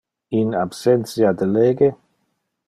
[0.37, 1.93] In absentia de lege.